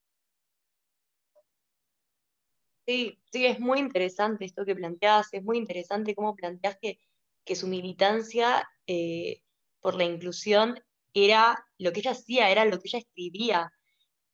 Sí, 2.85 3.17
sí, 3.31 3.47
es 3.47 3.59
muy 3.59 3.79
interesante 3.79 4.45
esto 4.45 4.65
que 4.65 4.75
planteas, 4.75 5.33
es 5.33 5.43
muy 5.43 5.57
interesante 5.57 6.13
cómo 6.13 6.35
planteas 6.35 6.77
que, 6.79 6.99
que 7.43 7.55
su 7.55 7.67
militancia 7.67 8.69
eh, 8.85 9.41
por 9.85 9.93
la 9.93 10.03
inclusión 10.03 10.79
era 11.13 11.63
lo 11.77 11.93
que 11.93 11.99
ella 11.99 12.13
hacía, 12.13 12.49
era 12.49 12.65
lo 12.65 12.79
que 12.79 12.87
ella 12.87 12.97
escribía. 12.97 13.71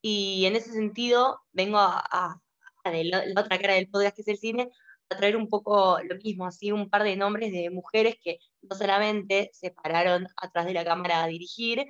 Y 0.00 0.46
en 0.46 0.56
ese 0.56 0.72
sentido, 0.72 1.40
vengo 1.52 1.76
a, 1.78 2.40
de 2.86 3.04
la, 3.04 3.22
otra 3.38 3.58
cara 3.58 3.74
del 3.74 3.90
podcast, 3.90 4.16
que 4.16 4.22
es 4.22 4.28
el 4.28 4.38
cine, 4.38 4.70
a 5.10 5.16
traer 5.18 5.36
un 5.36 5.50
poco 5.50 5.98
lo 6.02 6.16
mismo, 6.16 6.46
así 6.46 6.72
un 6.72 6.88
par 6.88 7.02
de 7.02 7.16
nombres 7.16 7.52
de 7.52 7.68
mujeres 7.68 8.16
que 8.24 8.38
no 8.62 8.74
solamente 8.74 9.50
se 9.52 9.72
pararon 9.72 10.26
atrás 10.38 10.64
de 10.64 10.72
la 10.72 10.86
cámara 10.86 11.22
a 11.22 11.26
dirigir, 11.26 11.84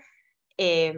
eh, 0.59 0.95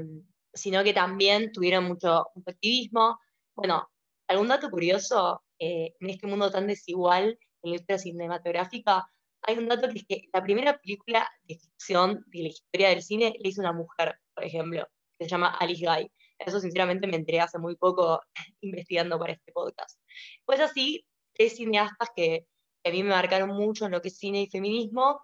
sino 0.54 0.83
que 0.83 0.94
también 0.94 1.52
tuvieron 1.52 1.85
mucho, 1.85 2.28
mucho 2.35 2.50
activismo. 2.50 3.18
Bueno, 3.54 3.90
algún 4.26 4.49
dato 4.49 4.71
curioso, 4.71 5.44
eh, 5.59 5.92
en 6.00 6.09
este 6.09 6.26
mundo 6.26 6.50
tan 6.50 6.66
desigual 6.66 7.38
en 7.62 7.71
la 7.71 7.76
industria 7.76 7.99
cinematográfica, 7.99 9.06
hay 9.47 9.59
un 9.59 9.69
dato 9.69 9.89
que 9.89 9.99
es 9.99 10.07
que 10.07 10.29
la 10.33 10.43
primera 10.43 10.79
película 10.79 11.29
de 11.45 11.59
ficción 11.59 12.25
de 12.29 12.43
la 12.43 12.49
historia 12.49 12.89
del 12.89 13.03
cine 13.03 13.35
la 13.39 13.49
hizo 13.49 13.61
una 13.61 13.73
mujer, 13.73 14.19
por 14.35 14.45
ejemplo, 14.45 14.87
que 15.19 15.25
se 15.25 15.31
llama 15.31 15.55
Alice 15.59 15.85
Guy. 15.85 16.11
Eso 16.39 16.61
sinceramente 16.61 17.07
me 17.07 17.17
enteré 17.17 17.41
hace 17.41 17.59
muy 17.59 17.77
poco 17.77 18.21
investigando 18.61 19.19
para 19.19 19.35
este 19.35 19.53
podcast. 19.53 19.99
Pues 20.45 20.61
así, 20.61 21.07
tres 21.33 21.57
cineastas 21.57 22.09
que, 22.15 22.47
a 22.87 22.91
mí 22.91 23.03
me 23.03 23.11
marcaron 23.11 23.51
mucho 23.51 23.87
en 23.87 23.93
lo 23.93 24.03
que 24.03 24.09
es 24.09 24.19
cine 24.19 24.43
y 24.43 24.47
feminismo. 24.47 25.23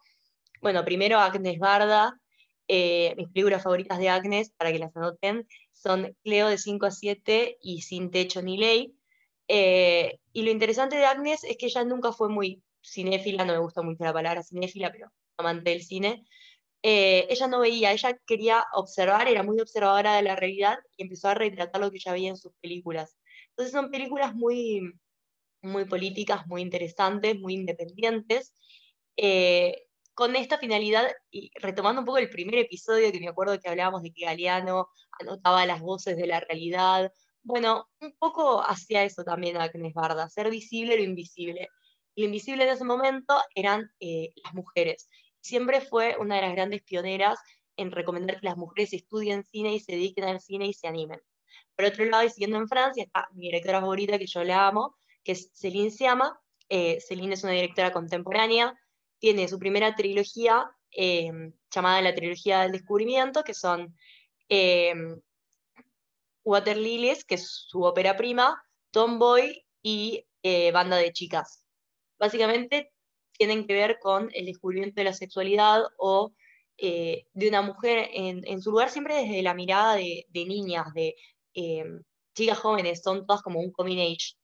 Bueno, 0.63 0.83
primero 0.85 1.19
Agnes 1.19 1.59
Barda, 1.59 2.19
eh, 2.69 3.15
mis 3.17 3.29
películas 3.29 3.63
favoritas 3.63 3.99
de 3.99 4.09
Agnes, 4.09 4.51
para 4.57 4.73
que 4.73 4.79
las 4.79 4.97
anoten, 4.97 5.47
son 5.73 6.17
Cleo 6.23 6.49
de 6.49 6.57
5 6.57 6.87
a 6.87 6.91
7 6.91 7.59
y 7.61 7.83
Sin 7.83 8.11
Techo 8.11 8.41
ni 8.41 8.57
Ley. 8.57 8.95
Eh, 9.49 10.21
y 10.33 10.43
lo 10.43 10.51
interesante 10.51 10.97
de 10.97 11.05
Agnes 11.05 11.45
es 11.45 11.59
que 11.59 11.67
ella 11.67 11.85
nunca 11.85 12.13
fue 12.13 12.29
muy 12.29 12.63
cinéfila, 12.83 13.45
no 13.45 13.53
me 13.55 13.59
gusta 13.61 13.83
mucho 13.83 14.05
la 14.05 14.13
palabra 14.13 14.43
cinéfila, 14.43 14.91
pero 14.93 15.11
amante 15.37 15.71
del 15.71 15.83
cine. 15.83 16.25
Eh, 16.83 17.27
ella 17.29 17.47
no 17.47 17.61
veía, 17.61 17.93
ella 17.93 18.19
quería 18.27 18.65
observar, 18.75 19.29
era 19.29 19.43
muy 19.43 19.61
observadora 19.61 20.17
de 20.17 20.23
la 20.23 20.37
realidad 20.37 20.79
y 20.97 21.03
empezó 21.05 21.29
a 21.29 21.35
retratar 21.35 21.81
lo 21.81 21.91
que 21.91 21.99
ella 21.99 22.13
veía 22.13 22.31
en 22.31 22.37
sus 22.37 22.53
películas. 22.61 23.17
Entonces 23.51 23.73
son 23.73 23.91
películas 23.91 24.35
muy, 24.35 24.93
muy 25.63 25.85
políticas, 25.85 26.47
muy 26.47 26.63
interesantes, 26.63 27.39
muy 27.39 27.55
independientes. 27.55 28.55
Eh, 29.17 29.87
con 30.15 30.37
esta 30.37 30.59
finalidad, 30.59 31.11
y 31.31 31.51
retomando 31.61 32.01
un 32.01 32.07
poco 32.07 32.19
el 32.19 32.31
primer 32.31 32.57
episodio 32.57 33.13
que 33.13 33.21
me 33.21 33.29
acuerdo 33.29 33.59
que 33.59 33.69
hablábamos 33.69 34.03
de 34.03 34.13
que 34.13 34.27
Galeano 34.27 34.89
anotaba 35.19 35.65
las 35.67 35.81
voces 35.81 36.17
de 36.17 36.27
la 36.27 36.41
realidad, 36.41 37.13
bueno, 37.43 37.89
un 38.01 38.15
poco 38.19 38.63
hacia 38.63 39.05
eso 39.05 39.25
también 39.25 39.57
Agnes 39.57 39.95
Barda, 39.95 40.29
ser 40.29 40.51
visible 40.51 40.97
lo 40.97 41.03
invisible. 41.05 41.69
Lo 42.17 42.25
invisible 42.25 42.65
en 42.65 42.71
ese 42.71 42.85
momento 42.85 43.35
eran 43.55 43.91
eh, 44.01 44.33
las 44.45 44.55
mujeres. 44.55 45.09
Siempre 45.41 45.81
fue 45.81 46.17
una 46.19 46.37
de 46.37 46.43
las 46.43 46.53
grandes 46.53 46.83
pioneras 46.83 47.39
en 47.77 47.91
recomendar 47.91 48.41
que 48.41 48.47
las 48.47 48.57
mujeres 48.57 48.93
estudien 48.93 49.45
cine 49.45 49.75
y 49.75 49.81
se 49.81 49.93
dediquen 49.93 50.25
al 50.25 50.41
cine 50.41 50.67
y 50.67 50.75
se 50.75 50.87
animen. 50.87 51.21
Por 51.77 51.87
otro 51.87 52.05
lado, 52.05 52.25
y 52.25 52.31
siguiendo 52.31 52.59
en 52.59 52.69
Francia, 52.69 53.05
está 53.05 53.29
mi 53.33 53.47
directora 53.47 53.81
favorita, 53.81 54.19
que 54.19 54.27
yo 54.27 54.45
la 54.45 54.69
amo, 54.69 54.97
que 55.25 55.33
es 55.33 55.51
Céline 55.55 55.91
Sciamma. 55.91 56.39
Eh, 56.69 56.99
Céline 57.01 57.33
es 57.33 57.43
una 57.43 57.53
directora 57.53 57.93
contemporánea, 57.93 58.79
tiene 59.19 59.49
su 59.49 59.59
primera 59.59 59.95
trilogía 59.95 60.71
eh, 60.93 61.53
llamada 61.71 62.03
la 62.03 62.15
trilogía 62.15 62.61
del 62.61 62.73
descubrimiento, 62.73 63.45
que 63.45 63.55
son 63.55 63.97
eh, 64.49 64.95
Water 66.45 66.77
Lilies, 66.77 67.25
que 67.25 67.37
es 67.37 67.49
su 67.69 67.83
ópera 67.83 68.17
prima, 68.17 68.63
Tomboy 68.91 69.65
y 69.83 70.27
eh, 70.43 70.73
Banda 70.73 70.97
de 70.97 71.13
Chicas. 71.13 71.60
Básicamente 72.21 72.93
tienen 73.33 73.67
que 73.67 73.75
ver 73.75 73.99
con 73.99 74.31
el 74.33 74.47
descubrimiento 74.47 75.01
de 75.01 75.05
la 75.05 75.13
sexualidad 75.13 75.83
o 75.99 76.33
de 76.79 77.49
una 77.49 77.61
mujer 77.61 78.09
en, 78.15 78.63
su 78.63 78.71
lugar 78.71 78.89
siempre 78.89 79.15
desde 79.15 79.43
la 79.43 79.53
mirada 79.53 79.97
de, 79.97 80.25
niñas, 80.33 80.87
de 80.95 81.15
chicas 82.35 82.59
jóvenes, 82.59 83.03
son 83.03 83.27
todas 83.27 83.43
como 83.43 83.61
un 83.61 83.71
coming 83.71 83.99
age. 83.99 84.35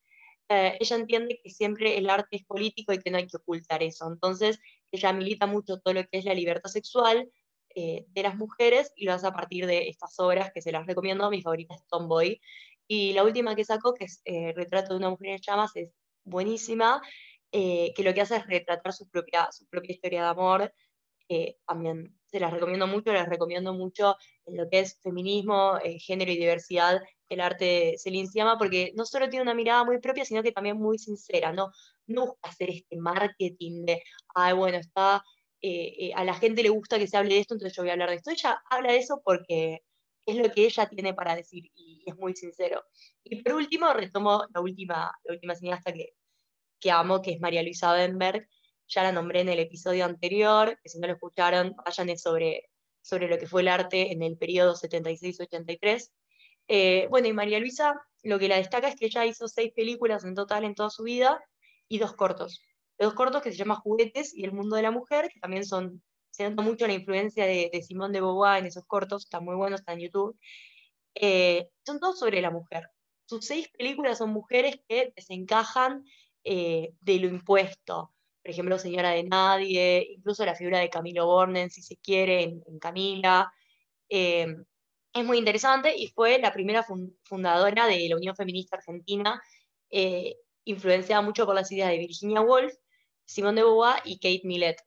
Eh, 0.48 0.76
ella 0.78 0.96
entiende 0.96 1.40
que 1.42 1.50
siempre 1.50 1.98
el 1.98 2.08
arte 2.08 2.36
es 2.36 2.44
político 2.44 2.92
y 2.92 2.98
que 2.98 3.10
no 3.10 3.18
hay 3.18 3.26
que 3.26 3.36
ocultar 3.36 3.82
eso. 3.82 4.06
Entonces, 4.06 4.58
ella 4.92 5.12
milita 5.12 5.46
mucho 5.46 5.80
todo 5.80 5.94
lo 5.94 6.02
que 6.04 6.18
es 6.18 6.24
la 6.24 6.34
libertad 6.34 6.70
sexual 6.70 7.28
eh, 7.74 8.04
de 8.08 8.22
las 8.22 8.36
mujeres 8.36 8.92
y 8.96 9.06
lo 9.06 9.12
hace 9.12 9.26
a 9.26 9.32
partir 9.32 9.66
de 9.66 9.88
estas 9.88 10.18
obras 10.20 10.52
que 10.54 10.62
se 10.62 10.72
las 10.72 10.86
recomiendo. 10.86 11.30
Mi 11.30 11.42
favorita 11.42 11.74
es 11.74 11.86
Tomboy. 11.88 12.40
Y 12.86 13.12
la 13.14 13.24
última 13.24 13.56
que 13.56 13.64
sacó, 13.64 13.94
que 13.94 14.04
es 14.04 14.20
eh, 14.24 14.52
Retrato 14.54 14.92
de 14.92 14.98
una 14.98 15.10
mujer 15.10 15.30
en 15.30 15.40
llamas, 15.40 15.74
es 15.74 15.90
buenísima, 16.24 17.02
que 17.94 18.02
lo 18.02 18.12
que 18.12 18.20
hace 18.20 18.36
es 18.36 18.46
retratar 18.46 18.92
su 18.92 19.08
propia, 19.08 19.48
su 19.50 19.66
propia 19.66 19.92
historia 19.92 20.22
de 20.22 20.28
amor. 20.28 20.72
también 21.66 22.18
se 22.26 22.40
las 22.40 22.52
recomiendo 22.52 22.86
mucho, 22.86 23.12
les 23.12 23.28
recomiendo 23.28 23.72
mucho 23.72 24.16
en 24.44 24.56
lo 24.56 24.68
que 24.68 24.80
es 24.80 25.00
feminismo, 25.02 25.78
género 25.98 26.30
y 26.32 26.36
diversidad 26.36 27.00
el 27.28 27.40
arte 27.40 27.94
se 27.98 28.10
le 28.10 28.26
llama 28.32 28.58
porque 28.58 28.92
no 28.94 29.04
solo 29.04 29.28
tiene 29.28 29.42
una 29.42 29.54
mirada 29.54 29.84
muy 29.84 29.98
propia, 29.98 30.24
sino 30.24 30.42
que 30.42 30.52
también 30.52 30.78
muy 30.78 30.98
sincera, 30.98 31.52
no, 31.52 31.70
no 32.06 32.26
busca 32.26 32.50
hacer 32.50 32.70
este 32.70 32.96
marketing 32.96 33.84
de, 33.84 34.02
ay, 34.34 34.54
bueno, 34.54 34.78
está, 34.78 35.24
eh, 35.60 35.94
eh, 35.98 36.12
a 36.14 36.24
la 36.24 36.34
gente 36.34 36.62
le 36.62 36.68
gusta 36.68 36.98
que 36.98 37.06
se 37.06 37.16
hable 37.16 37.34
de 37.34 37.40
esto, 37.40 37.54
entonces 37.54 37.76
yo 37.76 37.82
voy 37.82 37.90
a 37.90 37.94
hablar 37.94 38.10
de 38.10 38.16
esto. 38.16 38.30
Ella 38.30 38.62
habla 38.70 38.92
de 38.92 38.98
eso 38.98 39.20
porque 39.24 39.80
es 40.26 40.36
lo 40.36 40.50
que 40.52 40.66
ella 40.66 40.88
tiene 40.88 41.14
para 41.14 41.34
decir 41.36 41.70
y 41.74 42.02
es 42.06 42.16
muy 42.16 42.34
sincero. 42.34 42.82
Y 43.24 43.42
por 43.42 43.54
último, 43.54 43.92
retomo 43.92 44.44
la 44.54 44.60
última, 44.60 45.12
la 45.24 45.34
última 45.34 45.54
cineasta 45.54 45.92
que, 45.92 46.14
que 46.80 46.90
amo, 46.90 47.22
que 47.22 47.32
es 47.32 47.40
María 47.40 47.62
Luisa 47.62 47.92
Benberg. 47.92 48.48
Ya 48.88 49.02
la 49.02 49.12
nombré 49.12 49.40
en 49.40 49.48
el 49.48 49.58
episodio 49.58 50.04
anterior, 50.04 50.78
que 50.82 50.88
si 50.88 50.98
no 50.98 51.06
lo 51.06 51.14
escucharon, 51.14 51.74
vayan 51.84 52.16
sobre, 52.18 52.70
sobre 53.02 53.28
lo 53.28 53.38
que 53.38 53.46
fue 53.46 53.62
el 53.62 53.68
arte 53.68 54.12
en 54.12 54.22
el 54.22 54.36
periodo 54.36 54.74
76-83 54.74 56.10
eh, 56.68 57.06
bueno, 57.10 57.28
y 57.28 57.32
María 57.32 57.60
Luisa 57.60 58.00
lo 58.22 58.38
que 58.38 58.48
la 58.48 58.56
destaca 58.56 58.88
es 58.88 58.96
que 58.96 59.06
ella 59.06 59.24
hizo 59.24 59.46
seis 59.46 59.72
películas 59.74 60.24
en 60.24 60.34
total 60.34 60.64
en 60.64 60.74
toda 60.74 60.90
su 60.90 61.04
vida 61.04 61.40
y 61.88 61.98
dos 61.98 62.14
cortos. 62.14 62.60
Dos 62.98 63.14
cortos 63.14 63.42
que 63.42 63.52
se 63.52 63.56
llaman 63.56 63.78
Juguetes 63.78 64.34
y 64.34 64.44
El 64.44 64.52
Mundo 64.52 64.74
de 64.74 64.82
la 64.82 64.90
Mujer, 64.90 65.28
que 65.32 65.38
también 65.38 65.64
son, 65.64 66.02
se 66.30 66.48
nota 66.48 66.62
mucho 66.62 66.86
la 66.86 66.94
influencia 66.94 67.46
de, 67.46 67.70
de 67.72 67.82
Simón 67.82 68.12
de 68.12 68.20
Beauvoir 68.20 68.58
en 68.58 68.66
esos 68.66 68.84
cortos, 68.84 69.24
están 69.24 69.44
muy 69.44 69.54
buenos, 69.54 69.80
están 69.80 69.98
en 69.98 70.06
YouTube. 70.06 70.36
Eh, 71.14 71.68
son 71.84 72.00
todos 72.00 72.18
sobre 72.18 72.40
la 72.40 72.50
mujer. 72.50 72.90
Sus 73.26 73.46
seis 73.46 73.68
películas 73.68 74.18
son 74.18 74.30
mujeres 74.30 74.80
que 74.88 75.12
desencajan 75.14 76.04
eh, 76.46 76.92
de 77.00 77.18
lo 77.18 77.28
impuesto. 77.28 78.12
Por 78.42 78.50
ejemplo, 78.50 78.78
Señora 78.78 79.10
de 79.10 79.24
Nadie, 79.24 80.06
incluso 80.16 80.44
la 80.44 80.54
figura 80.54 80.78
de 80.78 80.90
Camilo 80.90 81.26
Bornen, 81.26 81.70
si 81.70 81.82
se 81.82 81.96
quiere, 81.96 82.42
en, 82.44 82.78
Camila 82.78 83.52
es 85.16 85.24
muy 85.24 85.38
interesante 85.38 85.94
y 85.96 86.08
fue 86.08 86.38
la 86.38 86.52
primera 86.52 86.84
fundadora 87.24 87.86
de 87.86 88.06
la 88.08 88.16
Unión 88.16 88.36
Feminista 88.36 88.76
Argentina, 88.76 89.42
eh, 89.90 90.36
influenciada 90.64 91.22
mucho 91.22 91.46
por 91.46 91.54
las 91.54 91.72
ideas 91.72 91.88
de 91.88 91.98
Virginia 91.98 92.42
Woolf, 92.42 92.74
Simone 93.24 93.60
de 93.60 93.64
Beauvoir 93.64 94.02
y 94.04 94.18
Kate 94.18 94.42
Millett, 94.44 94.78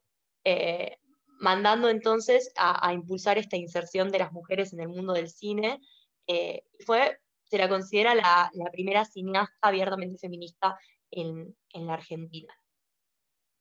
eh, 0.44 0.98
mandando 1.40 1.90
entonces 1.90 2.52
a, 2.56 2.94
impulsar 2.94 3.40
esta 3.40 3.58
inserción 3.58 4.12
de 4.12 4.20
las 4.20 4.32
mujeres 4.32 4.72
en 4.72 4.82
el 4.82 4.90
mundo 4.90 5.14
del 5.14 5.30
cine. 5.30 5.82
Eh, 6.28 6.64
fue, 6.86 7.20
se 7.46 7.58
la 7.58 7.68
considera 7.68 8.14
la, 8.14 8.52
primera 8.72 9.06
cineasta 9.06 9.58
abiertamente 9.62 10.20
feminista 10.20 10.78
en, 11.12 11.56
la 11.74 11.94
Argentina. 11.94 12.54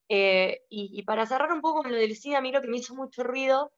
Y, 0.09 0.59
y, 0.71 1.03
para 1.03 1.27
cerrar 1.27 1.53
un 1.53 1.61
poco 1.61 1.83
con 1.83 1.93
lo 1.93 1.99
del 1.99 2.17
cine, 2.17 2.37
a 2.37 2.41
mí 2.41 2.51
lo 2.51 2.63
que 2.63 2.69
me 2.69 2.79
hizo 2.79 2.95
mucho 2.95 3.23
ruido 3.23 3.73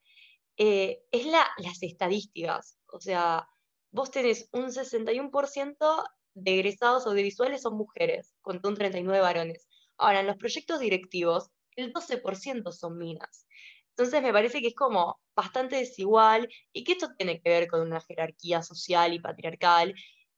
eh, 0.56 1.02
es 1.10 1.26
las 1.26 1.82
estadísticas. 1.82 2.78
O 2.86 3.00
sea, 3.00 3.48
vos 3.90 4.10
tenés 4.10 4.48
un 4.52 4.70
61% 4.70 6.04
de 6.34 6.52
egresados 6.52 7.06
audiovisuales 7.06 7.62
son 7.62 7.76
mujeres, 7.76 8.34
con 8.42 8.60
un 8.62 8.74
39 8.74 9.20
varones. 9.20 9.66
Ahora, 9.96 10.20
en 10.20 10.26
los 10.26 10.36
proyectos 10.36 10.80
directivos, 10.80 11.50
el 11.76 11.92
12% 11.92 12.72
son 12.72 12.98
minas. 12.98 13.46
Entonces 13.90 14.22
me 14.22 14.32
parece 14.32 14.60
que 14.60 14.68
es 14.68 14.74
como 14.74 15.20
bastante 15.34 15.76
desigual 15.76 16.48
y 16.72 16.84
que 16.84 16.92
esto 16.92 17.08
tiene 17.16 17.40
que 17.40 17.50
ver 17.50 17.66
con 17.66 17.80
una 17.80 18.00
jerarquía 18.00 18.62
social 18.62 19.12
y 19.14 19.20
patriarcal 19.20 19.94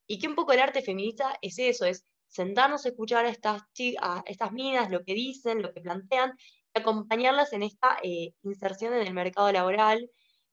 y 0.06 0.18
que 0.18 0.28
un 0.28 0.34
poco 0.34 0.52
el 0.52 0.60
arte 0.60 0.82
feminista 0.82 1.36
es 1.42 1.58
eso, 1.58 1.84
es 1.84 2.04
sentarnos 2.32 2.84
a 2.84 2.88
escuchar 2.88 3.26
a 3.26 3.28
estas, 3.28 3.62
a 4.00 4.22
estas 4.26 4.52
minas, 4.52 4.90
lo 4.90 5.04
que 5.04 5.14
dicen, 5.14 5.62
lo 5.62 5.72
que 5.72 5.82
plantean 5.82 6.32
acompañarlas 6.74 7.52
en 7.52 7.62
esta 7.62 7.98
eh, 8.02 8.32
inserción 8.42 8.94
en 8.94 9.06
el 9.06 9.12
mercado 9.12 9.52
laboral. 9.52 10.10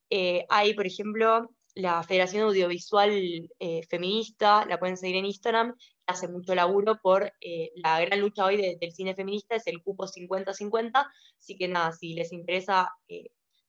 Eh, 0.09 0.45
hay, 0.49 0.73
por 0.73 0.85
ejemplo, 0.85 1.49
la 1.75 2.03
Federación 2.03 2.43
Audiovisual 2.43 3.49
eh, 3.59 3.81
Feminista, 3.89 4.65
la 4.65 4.77
pueden 4.77 4.97
seguir 4.97 5.15
en 5.15 5.25
Instagram, 5.25 5.73
hace 6.05 6.27
mucho 6.27 6.53
laburo 6.53 6.99
por 7.01 7.31
la 7.75 8.01
gran 8.01 8.19
lucha 8.19 8.43
hoy 8.43 8.57
del 8.57 8.91
cine 8.91 9.15
feminista, 9.15 9.55
es 9.55 9.67
el 9.67 9.81
cupo 9.83 10.05
50-50, 10.07 11.07
así 11.39 11.55
que 11.55 11.67
nada, 11.67 11.91
si 11.93 12.15
les 12.15 12.33
interesa, 12.33 12.89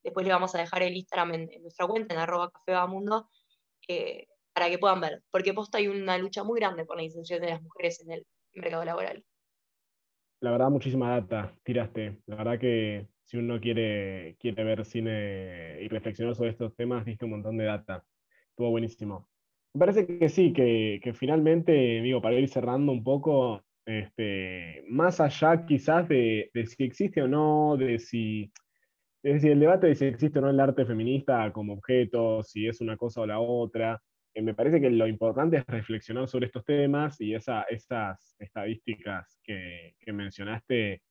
después 0.03 0.25
le 0.25 0.33
vamos 0.33 0.55
a 0.55 0.57
dejar 0.57 0.81
el 0.81 0.97
Instagram 0.97 1.35
en, 1.35 1.61
nuestra 1.61 1.85
cuenta, 1.87 2.15
en 2.15 2.19
arroba 2.19 2.51
para 4.53 4.69
que 4.69 4.77
puedan 4.77 5.01
ver, 5.01 5.21
porque 5.31 5.53
posta 5.53 5.77
hay 5.77 5.87
una 5.87 6.17
lucha 6.17 6.43
muy 6.43 6.59
grande 6.59 6.85
por 6.85 6.97
la 6.97 7.03
inserción 7.03 7.41
de 7.41 7.49
las 7.49 7.61
mujeres 7.61 8.01
en 8.01 8.11
el 8.11 8.25
mercado 8.53 8.83
laboral. 8.85 9.23
La 10.41 10.51
verdad, 10.51 10.69
muchísima 10.69 11.11
data 11.11 11.53
tiraste. 11.63 12.19
La 12.25 12.35
verdad 12.35 12.59
que 12.59 13.07
si 13.25 13.37
uno 13.37 13.59
quiere, 13.61 14.35
quiere 14.39 14.63
ver 14.63 14.85
cine 14.85 15.79
y 15.81 15.87
reflexionar 15.87 16.35
sobre 16.35 16.49
estos 16.49 16.75
temas, 16.75 17.05
viste 17.05 17.25
un 17.25 17.31
montón 17.31 17.57
de 17.57 17.65
data. 17.65 18.03
Estuvo 18.49 18.71
buenísimo. 18.71 19.29
Me 19.73 19.79
parece 19.79 20.05
que 20.05 20.29
sí, 20.29 20.51
que, 20.51 21.13
finalmente, 21.13 21.71
digo, 22.01 22.21
para 22.21 22.35
ir 22.35 22.49
cerrando 22.49 22.91
un 22.91 23.03
poco, 23.03 23.63
este, 23.85 24.83
más 24.89 25.21
allá 25.21 25.65
quizás 25.65 26.09
de, 26.09 26.49
de 26.53 26.65
si 26.65 26.83
existe 26.83 27.21
o 27.21 27.27
no, 27.27 27.77
de 27.77 27.99
si 27.99 28.51
es 29.23 29.35
decir, 29.35 29.51
el 29.51 29.59
debate 29.59 29.87
de 29.87 29.95
si 29.95 30.05
existe 30.05 30.39
o 30.39 30.41
no 30.41 30.49
el 30.49 30.59
arte 30.59 30.85
feminista 30.85 31.51
como 31.53 31.73
objeto, 31.73 32.41
si 32.43 32.67
es 32.67 32.81
una 32.81 32.97
cosa 32.97 33.21
o 33.21 33.25
la 33.27 33.39
otra, 33.39 34.01
me 34.35 34.53
parece 34.53 34.79
que 34.79 34.89
lo 34.89 35.07
importante 35.07 35.57
es 35.57 35.65
reflexionar 35.65 36.27
sobre 36.27 36.45
estos 36.45 36.63
temas 36.63 37.19
y 37.19 37.33
esas 37.33 37.65
estadísticas 38.39 39.39
que, 39.43 39.95
mencionaste 40.07 41.01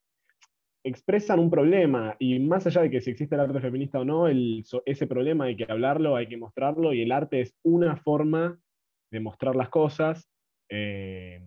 expresan 0.83 1.39
un 1.39 1.51
problema 1.51 2.15
y 2.17 2.39
más 2.39 2.65
allá 2.65 2.81
de 2.81 2.89
que 2.89 3.01
si 3.01 3.11
existe 3.11 3.35
el 3.35 3.41
arte 3.41 3.59
feminista 3.59 3.99
o 3.99 4.05
no, 4.05 4.27
ese 4.27 5.05
problema 5.05 5.45
hay 5.45 5.55
que 5.55 5.67
hablarlo, 5.69 6.15
hay 6.15 6.27
que 6.27 6.37
mostrarlo 6.37 6.91
y 6.91 7.03
el 7.03 7.11
arte 7.11 7.41
es 7.41 7.55
una 7.61 7.97
forma 7.97 8.59
de 9.11 9.19
mostrar 9.19 9.55
las 9.55 9.69
cosas. 9.69 10.27
Eh, 10.69 11.39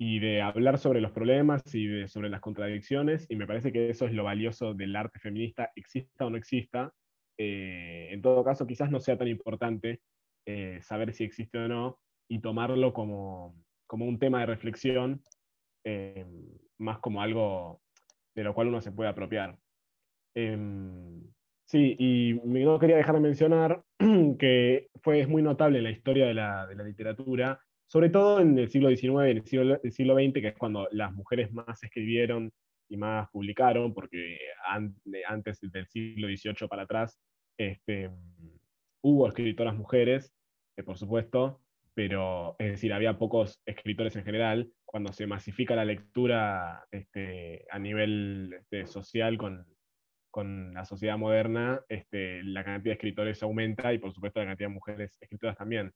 y 0.00 0.20
de 0.20 0.40
hablar 0.40 0.78
sobre 0.78 1.00
los 1.00 1.10
problemas 1.10 1.74
y 1.74 2.06
sobre 2.06 2.28
las 2.28 2.40
contradicciones, 2.40 3.26
y 3.28 3.34
me 3.34 3.48
parece 3.48 3.72
que 3.72 3.90
eso 3.90 4.06
es 4.06 4.12
lo 4.12 4.24
valioso 4.24 4.72
del 4.72 4.94
arte 4.94 5.18
feminista, 5.18 5.72
exista 5.74 6.24
o 6.24 6.30
no 6.30 6.36
exista. 6.36 6.94
Eh, 7.36 8.08
en 8.12 8.22
todo 8.22 8.44
caso, 8.44 8.66
quizás 8.66 8.90
no 8.92 9.00
sea 9.00 9.18
tan 9.18 9.26
importante 9.26 10.00
eh, 10.48 10.80
saber 10.82 11.12
si 11.12 11.24
existe 11.24 11.58
o 11.58 11.68
no 11.68 11.98
y 12.28 12.40
tomarlo 12.40 12.92
como, 12.92 13.54
como 13.86 14.06
un 14.06 14.18
tema 14.18 14.40
de 14.40 14.46
reflexión, 14.46 15.22
eh, 15.84 16.24
más 16.78 16.98
como 17.00 17.20
algo 17.20 17.82
de 18.34 18.44
lo 18.44 18.54
cual 18.54 18.68
uno 18.68 18.80
se 18.80 18.92
puede 18.92 19.10
apropiar. 19.10 19.58
Em, 20.34 21.22
sí, 21.66 21.96
y 21.98 22.40
no 22.44 22.78
quería 22.78 22.96
dejar 22.96 23.16
de 23.16 23.20
mencionar 23.20 23.82
que 24.38 24.88
fue, 25.02 25.20
es 25.20 25.28
muy 25.28 25.42
notable 25.42 25.78
en 25.78 25.84
la 25.84 25.90
historia 25.90 26.26
de 26.26 26.34
la, 26.34 26.66
de 26.66 26.74
la 26.74 26.84
literatura 26.84 27.60
sobre 27.88 28.10
todo 28.10 28.40
en 28.40 28.58
el 28.58 28.68
siglo 28.68 28.90
XIX 28.90 29.02
y 29.02 29.30
en 29.30 29.36
el 29.38 29.44
siglo, 29.44 29.80
siglo 29.90 30.14
XX, 30.14 30.32
que 30.34 30.48
es 30.48 30.56
cuando 30.56 30.88
las 30.92 31.12
mujeres 31.12 31.50
más 31.52 31.82
escribieron 31.82 32.52
y 32.90 32.96
más 32.96 33.28
publicaron, 33.30 33.94
porque 33.94 34.38
antes 35.26 35.60
del 35.60 35.86
siglo 35.88 36.28
XVIII 36.28 36.68
para 36.68 36.82
atrás 36.82 37.18
este, 37.58 38.10
hubo 39.02 39.26
escritoras 39.26 39.74
mujeres, 39.74 40.32
por 40.82 40.98
supuesto, 40.98 41.60
pero 41.94 42.54
es 42.58 42.70
decir, 42.72 42.92
había 42.92 43.18
pocos 43.18 43.60
escritores 43.66 44.14
en 44.16 44.24
general. 44.24 44.70
Cuando 44.84 45.12
se 45.12 45.26
masifica 45.26 45.74
la 45.74 45.84
lectura 45.84 46.86
este, 46.90 47.66
a 47.70 47.78
nivel 47.78 48.54
este, 48.58 48.86
social 48.86 49.36
con, 49.36 49.66
con, 50.30 50.72
la 50.74 50.84
sociedad 50.84 51.18
moderna, 51.18 51.80
este, 51.88 52.42
la 52.44 52.64
cantidad 52.64 52.92
de 52.92 52.96
escritores 52.96 53.42
aumenta 53.42 53.92
y 53.92 53.98
por 53.98 54.12
supuesto 54.12 54.40
la 54.40 54.46
cantidad 54.46 54.68
de 54.68 54.74
mujeres 54.74 55.18
escritoras 55.20 55.56
también. 55.56 55.92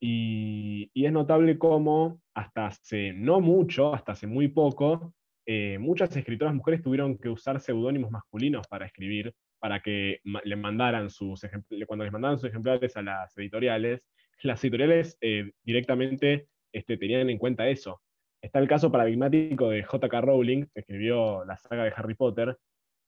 Y, 0.00 0.90
es 0.94 1.12
notable 1.12 1.58
cómo 1.58 2.20
hasta 2.34 2.66
hace 2.66 3.12
no 3.12 3.40
mucho, 3.40 3.94
hasta 3.94 4.12
hace 4.12 4.26
muy 4.26 4.48
poco, 4.48 5.14
eh, 5.46 5.78
muchas 5.78 6.16
escritoras 6.16 6.54
mujeres 6.54 6.82
tuvieron 6.82 7.18
que 7.18 7.28
usar 7.28 7.60
seudónimos 7.60 8.10
masculinos 8.10 8.66
para 8.68 8.86
escribir, 8.86 9.34
para 9.64 9.80
que 9.80 10.20
le 10.22 10.56
mandaran 10.56 11.08
sus 11.08 11.40
cuando 11.86 12.04
les 12.04 12.12
mandaban 12.12 12.38
sus 12.38 12.50
ejemplares 12.50 12.98
a 12.98 13.02
las 13.02 13.34
editoriales, 13.38 14.02
las 14.42 14.62
editoriales 14.62 15.16
eh, 15.22 15.52
directamente 15.62 16.48
este, 16.70 16.98
tenían 16.98 17.30
en 17.30 17.38
cuenta 17.38 17.66
eso. 17.66 18.02
Está 18.42 18.58
el 18.58 18.68
caso 18.68 18.92
paradigmático 18.92 19.70
de 19.70 19.82
J.K. 19.82 20.20
Rowling, 20.20 20.66
que 20.66 20.80
escribió 20.80 21.46
la 21.46 21.56
saga 21.56 21.84
de 21.84 21.94
Harry 21.96 22.14
Potter, 22.14 22.58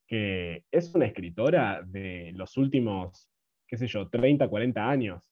que 0.06 0.64
es 0.70 0.94
una 0.94 1.04
escritora 1.04 1.82
de 1.84 2.32
los 2.34 2.56
últimos, 2.56 3.28
qué 3.68 3.76
sé 3.76 3.86
yo, 3.86 4.08
30, 4.08 4.48
40 4.48 4.88
años 4.88 5.30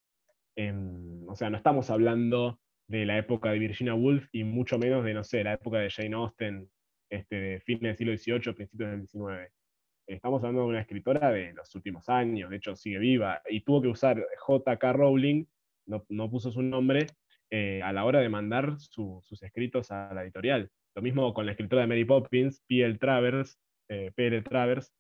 o 1.26 1.34
sea, 1.36 1.48
no 1.48 1.56
estamos 1.56 1.88
hablando 1.88 2.60
de 2.86 3.06
la 3.06 3.16
época 3.16 3.50
de 3.50 3.60
Virginia 3.60 3.94
Woolf 3.94 4.28
y 4.30 4.44
mucho 4.44 4.78
menos 4.78 5.02
de, 5.06 5.14
no 5.14 5.24
sé, 5.24 5.42
la 5.42 5.54
época 5.54 5.78
de 5.78 5.88
Jane 5.88 6.16
Austen, 6.16 6.68
este, 7.08 7.36
de 7.36 7.60
fines 7.60 7.96
del 7.96 8.18
siglo 8.18 8.38
XVIII, 8.42 8.54
principios 8.54 8.90
del 8.90 9.08
XIX. 9.08 9.63
Estamos 10.06 10.42
hablando 10.42 10.62
de 10.62 10.68
una 10.68 10.80
escritora 10.80 11.30
de 11.30 11.52
los 11.54 11.74
últimos 11.74 12.08
años, 12.08 12.50
de 12.50 12.56
hecho 12.56 12.76
sigue 12.76 12.98
viva, 12.98 13.40
y 13.48 13.62
tuvo 13.62 13.80
que 13.80 13.88
usar 13.88 14.22
J.K. 14.38 14.92
Rowling, 14.92 15.46
no, 15.86 16.04
no, 16.08 16.30
puso 16.30 16.50
su 16.50 16.62
nombre, 16.62 17.06
eh, 17.50 17.80
a 17.82 17.92
la 17.92 18.04
hora 18.04 18.20
de 18.20 18.28
mandar 18.28 18.78
sus 18.78 19.42
escritos 19.42 19.90
a 19.90 20.12
la 20.12 20.22
editorial. 20.22 20.70
Lo 20.94 21.02
mismo 21.02 21.32
con 21.32 21.46
la 21.46 21.52
escritora 21.52 21.82
de 21.82 21.88
Mary 21.88 22.04
Poppins, 22.04 22.62
P.L. 22.68 22.98
Travers, 22.98 23.58
eh, 23.88 24.12
Travers, 24.48 24.92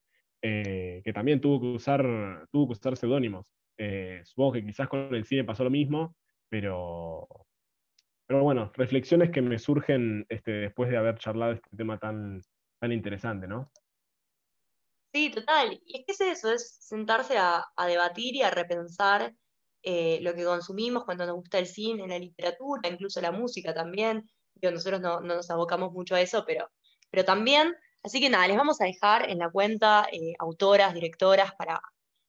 eh, 0.42 1.02
que 1.04 1.12
también 1.12 1.40
tuvo 1.40 1.60
que 1.60 1.66
usar, 1.68 2.46
tuvo 2.50 2.66
que 2.66 2.72
usar 2.72 2.96
seudónimos. 2.96 3.46
Eh, 3.78 4.20
supongo 4.24 4.52
que 4.52 4.64
quizás 4.64 4.88
con 4.88 5.14
el 5.14 5.24
cine 5.24 5.44
pasó 5.44 5.64
lo 5.64 5.70
mismo, 5.70 6.16
pero, 6.48 7.28
pero 8.26 8.42
bueno, 8.42 8.70
reflexiones 8.74 9.30
que 9.30 9.42
me 9.42 9.58
surgen 9.58 10.26
este, 10.28 10.52
después 10.52 10.90
de 10.90 10.96
haber 10.96 11.18
charlado 11.18 11.52
este 11.52 11.76
tema 11.76 11.98
tan, 11.98 12.40
tan 12.80 12.92
interesante, 12.92 13.46
¿no? 13.46 13.70
Sí, 15.14 15.30
total. 15.30 15.80
Y 15.86 16.00
es 16.00 16.06
que 16.06 16.12
es 16.12 16.38
eso, 16.38 16.52
es 16.52 16.76
sentarse 16.80 17.38
a, 17.38 17.64
debatir 17.86 18.34
y 18.34 18.42
a 18.42 18.50
repensar 18.50 19.32
eh, 19.82 20.18
lo 20.22 20.34
que 20.34 20.44
consumimos 20.44 21.04
cuando 21.04 21.24
nos 21.24 21.36
gusta 21.36 21.60
el 21.60 21.66
cine, 21.68 22.08
la 22.08 22.18
literatura, 22.18 22.88
incluso 22.88 23.20
la 23.20 23.30
música 23.30 23.72
también. 23.72 24.28
nosotros 24.60 25.00
no, 25.00 25.20
nos 25.20 25.50
abocamos 25.50 25.92
mucho 25.92 26.16
a 26.16 26.20
eso, 26.20 26.44
pero, 26.44 26.68
pero 27.10 27.24
también. 27.24 27.74
Así 28.02 28.20
que 28.20 28.28
nada, 28.28 28.48
les 28.48 28.56
vamos 28.56 28.80
a 28.80 28.86
dejar 28.86 29.30
en 29.30 29.38
la 29.38 29.50
cuenta 29.50 30.08
eh, 30.10 30.34
autoras, 30.40 30.94
directoras 30.94 31.52
para, 31.56 31.80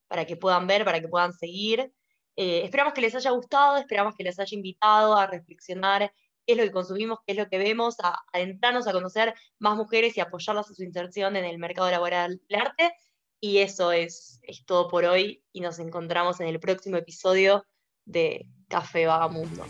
para 0.08 0.26
que 0.26 0.38
puedan 0.38 0.68
ver, 0.68 0.86
para 0.86 1.02
que 1.02 1.08
puedan 1.08 1.34
seguir. 1.34 1.92
Eh, 2.36 2.62
esperamos 2.66 2.94
que 2.94 3.02
les 3.02 3.16
haya 3.16 3.32
gustado, 3.32 3.78
esperamos 3.78 4.16
que 4.16 4.24
les 4.24 4.40
haya 4.40 4.56
invitado 4.56 5.16
a 5.16 5.26
reflexionar 5.26 6.14
qué 6.46 6.54
es 6.54 6.58
lo 6.58 6.64
que 6.64 6.72
consumimos, 6.72 7.20
qué 7.26 7.34
es 7.34 7.38
lo 7.38 7.48
que 7.48 7.58
vemos, 7.58 7.96
a 8.02 8.24
adentrarnos 8.34 8.88
a 8.88 8.92
conocer 8.92 9.34
más 9.60 9.76
mujeres 9.76 10.16
y 10.18 10.22
apoyarlas 10.22 10.70
a 10.70 10.74
su 10.74 10.84
inserción 10.84 11.36
en 11.36 11.46
el 11.46 11.58
mercado 11.58 11.90
laboral 11.90 12.42
del 12.50 12.62
arte. 12.62 12.94
Y 13.40 13.60
eso 13.60 13.92
es, 13.92 14.40
es 14.44 14.66
todo 14.66 14.88
por 14.88 15.06
hoy 15.06 15.44
y 15.52 15.62
nos 15.62 15.80
encontramos 15.80 16.40
en 16.40 16.48
el 16.48 16.60
próximo 16.60 16.98
episodio 16.98 17.66
de 18.06 18.48
Café 18.68 19.06
Vagamundo. 19.06 19.66